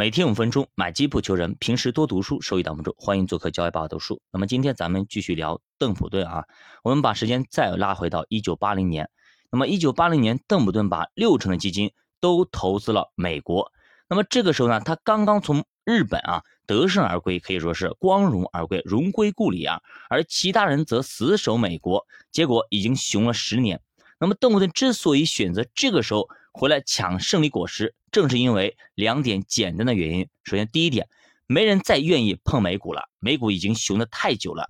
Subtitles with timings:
[0.00, 2.94] 每天五分钟，买基不求人，平时多读书，收益挡不住。
[2.96, 4.22] 欢迎做客交易爸爸读书。
[4.32, 6.46] 那么今天咱们继续聊邓普顿啊，
[6.82, 9.10] 我们把时间再拉回到一九八零年。
[9.50, 13.72] 那么一九八零年，邓普顿把六成的基金都投资了美国。
[14.08, 19.82] 那么这个时候呢，他刚刚从日本啊得胜而归，可以说是光荣而归，荣归故里啊。
[20.08, 23.82] 而其他人则死守美国，结果已经熊了十年。
[24.18, 30.28] 那么邓普顿之所以选择这个时候回来抢胜利果实，正是因为两点简单的原因。
[30.44, 31.08] 首先，第一点，
[31.46, 34.68] 没人再愿意碰美股了，美股已经熊得太久了。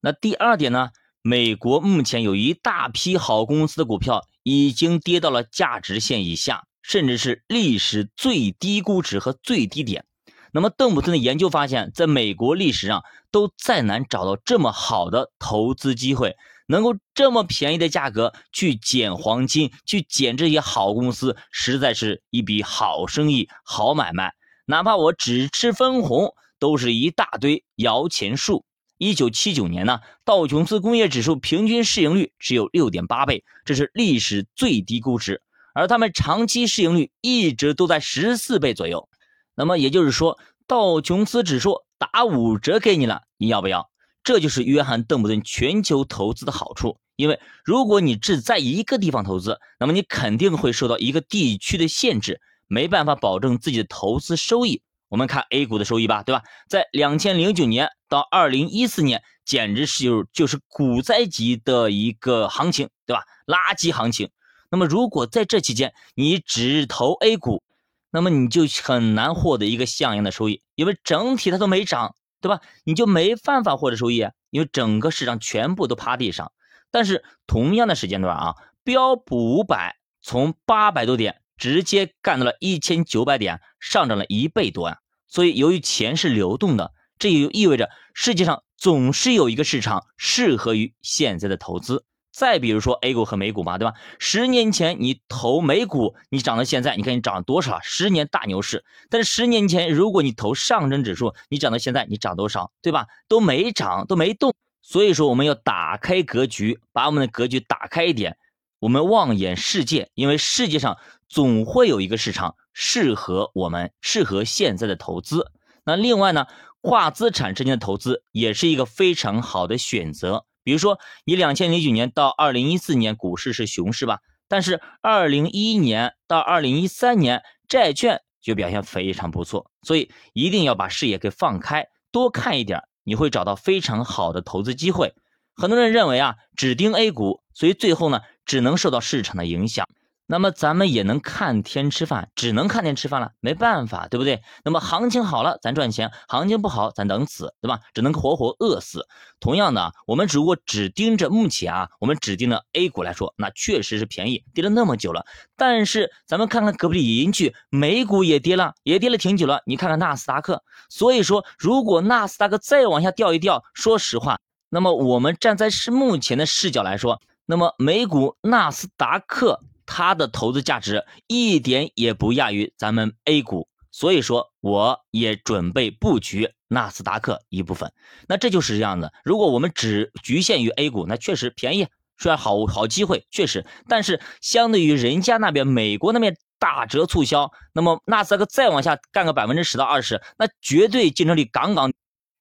[0.00, 0.90] 那第二点呢？
[1.26, 10.04] 美国目前有一大批好公司的股票已经跌到了价值线以下，甚至是历史最低估值和最低点。
[10.52, 16.36] 那么，邓普顿的研究发现，在美国历史上都再难找到这么好的投资机会。
[16.66, 24.32] 能够这么便宜的价格去捡黄金，去捡这些好公司，实在是一笔好生意、好买卖。
[24.66, 28.64] 哪怕我只吃分红，都是一大堆摇钱树。
[28.96, 35.42] 一九七九年呢，道琼斯工业指数平均市盈率只有六点八倍，这是历史最低估值，
[35.74, 39.08] 而他们长期市盈率一直都在十四倍左右。
[39.54, 43.90] 那么也就是说，道琼斯指数打五折给你了，你要不要？
[44.24, 54.82] 这就是约翰·邓普顿全球投资的好处，因为如果你只在一个地方投资，那么你肯定会受到一个地区的限制，没办法保证自己的投资收益。
[55.08, 56.42] 我们看 A 股的收益吧，对吧？
[56.68, 63.22] 在两千零九年到二零一四年，简直是就就是股灾级的一个行情，对吧？
[63.46, 64.30] 垃圾行情。
[64.70, 67.62] 那么如果在这期间你只投 A 股，
[68.10, 72.16] 那么你就很难获得一个像样的收益，因为整体它都没涨。
[72.44, 72.60] 对吧？
[72.84, 76.52] 你就没办法获得收益，因为整个市场全部都趴地上。
[76.90, 84.98] 但是同样的时间段啊，标普五百从八百多点直接干到了一千九百点，上涨了一倍多啊。
[85.26, 92.04] 所以由于钱是流动的，这也就意味着世界上总是有一个市场适合于现在的投资。
[92.34, 93.94] 再比如说 A 股和美股嘛，对吧？
[94.18, 97.78] 十年前你投美股，你涨到现在，你看你涨了多少？
[97.80, 98.84] 十年大牛市。
[99.08, 102.72] 但是十年前，如果你投上证指数，你涨到现在，你涨多少？
[102.82, 103.06] 对吧？
[103.28, 104.52] 都没涨，都没动。
[104.82, 108.36] 所以说，我们要打开格局，把我们的格局打开一点，
[108.80, 115.52] 我们望眼世界，因为世界上总会有一个市场适合我们，适合现在的投资。
[115.84, 116.46] 那另外呢，
[116.80, 120.46] 跨资产之间的投资也是一个非常好的选择。
[120.64, 124.18] 比如说，你两千零九年到二零一四年股市是熊市吧？
[124.48, 135.14] 但是二零一一年到二零一三年债券就表现非常不错，所以一定要把视野给放开，多看一点，你会找到非常好的投资机会。
[135.54, 139.88] 很多人认为啊，只盯 A 股，所以最后呢，只能受到市场的影响。
[140.26, 144.42] 那么咱们也能看天吃饭，只能看天吃饭了，没办法，对不对？
[144.64, 147.80] 那么行情好了，咱赚钱；行情不好，咱等死，对吧？
[147.92, 149.06] 只能活活饿死。
[149.38, 155.26] 同样的，我们如果只盯着目前啊，我们只盯着 A 股来说，那确实是便宜，跌了那么久了。
[155.56, 159.60] 但是咱们看看隔壁邻居，美股也跌了，也跌了挺久了。
[159.66, 160.62] 你看看纳斯达克。
[160.88, 164.38] 所以说，如果纳斯达克再往下掉一掉，说实话，
[164.70, 169.60] 那么我们站在是目前的视角来说，那么美股纳斯达克。
[169.86, 177.92] 它的投资价值一点也不亚于咱们 A 股，所以说我也准备布局纳斯达克一部分。
[178.28, 179.12] 那这就是这样的。
[179.24, 181.86] 如果我们只局限于 A 股，那确实便宜，
[182.18, 191.92] 虽然好好机会确实，但是相对于人家那边美国那边打折促销，那么纳斯达克再往下干个百分之十到二十，那绝对竞争力杠杠，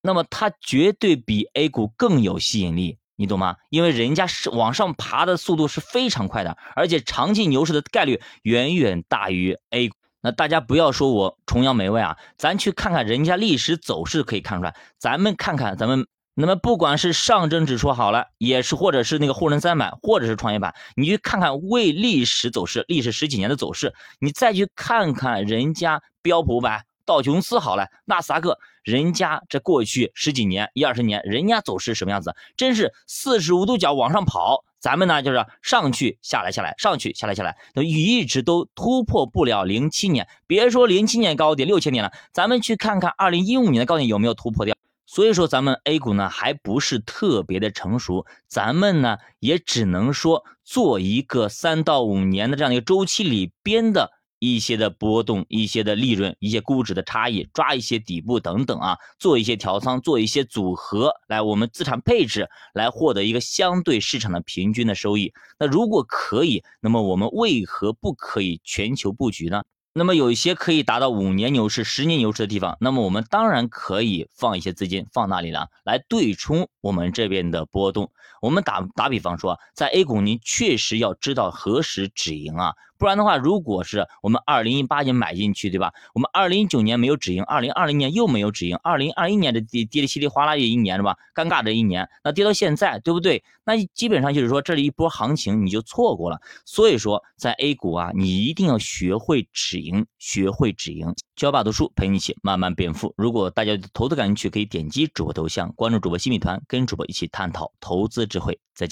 [0.01, 2.97] 那么它绝对比 A 股更有吸引力。
[3.15, 3.55] 你懂吗？
[3.69, 9.95] 因为人家是往上爬的速度是非常快的，而且长期牛市的概率远远大于 A 股。
[10.21, 14.73] 那大家不要说我崇洋媚外啊，咱去看看人家历史走势可以看出来。
[14.97, 26.85] 咱们看看咱们，那么不管是上证指数好了，也是或者是那个沪深三百，或者是创业板，你去看看为历史走势，历史十几年的走势，你再去看看人家标普五百。
[27.05, 32.35] 道琼斯好了，纳斯达克，人家这过去十几年、一二十年，人家走势什么样子？
[32.55, 34.63] 真是四十五度角往上跑。
[34.79, 40.27] 咱们呢，就是上去下来下来，上去下来下来，一直都突破不了零七年。
[40.45, 44.75] 别说零七年高点六千点了，咱们去看看二零一五年的高点有没有突破掉。
[45.05, 54.11] 所以说，咱们 A 股呢还不是特别的成熟，咱们呢也只能说做一个三到五年的这样一个周期里边的。
[54.51, 65.31] 一些的波动，一些的利润，一些估值的差异，抓一些底部等等啊，做一些调仓，做一些组合，来我们资产配置，来获得一个相对市场的平均的收益。
[65.57, 69.63] 那如果可以，那么我们为何不可以全球布局呢？
[69.93, 78.11] 那么有一些可以达到五年牛市、十年牛市的地方，那么我们当然可以放一些资金放那里了，来对冲我们这边的波动。
[78.41, 82.75] 我们打打比方说，在 A 股，您确实要知道何时止盈啊。
[82.97, 85.93] 不然的话，如果是我们二零一八年买进去，对吧？
[86.13, 91.17] 我们二零一九年没有止盈，二零二零年又没有止盈，二零二一年的跌跌的稀里哗啦的一年是吧？
[91.33, 93.43] 尴尬的一年，那跌到现在，对不对？
[93.65, 96.41] 那基本上就是说，这里一波行情你就错过了。
[96.65, 101.13] 所以说，在 A 股啊，你一定要学会止盈，学会止盈。
[101.35, 103.11] 教爸读书陪你一起慢慢变富。
[103.17, 108.59] 如果大家投资感兴趣，可以点击主播头像，关注主播新米团，跟主播一起探讨投资智慧。
[108.75, 108.91] 再见。